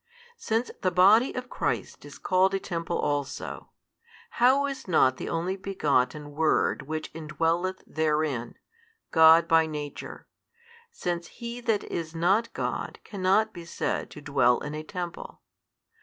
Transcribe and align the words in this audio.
Since 0.39 0.71
the 0.81 0.89
Body 0.89 1.31
of 1.35 1.47
Christ 1.47 2.05
is 2.05 2.17
called 2.17 2.55
a 2.55 2.59
temple 2.59 2.97
also, 2.97 3.69
how 4.41 4.65
is 4.65 4.87
not 4.87 5.17
the 5.17 5.29
Only 5.29 5.55
Begotten 5.55 6.31
Word 6.31 6.81
Which 6.87 7.13
indwelleth 7.13 7.83
therein, 7.85 8.55
God 9.11 9.47
by 9.47 9.67
Nature, 9.67 10.25
since 10.89 11.27
he 11.27 11.61
that 11.61 11.83
is 11.83 12.15
not 12.15 12.51
God 12.53 12.97
cannot 13.03 13.53
be 13.53 13.63
said 13.63 14.09
to 14.09 14.21
dwell 14.21 14.57
in 14.61 14.73
a 14.73 14.81
|164 14.81 14.87
Temple? 14.87 15.41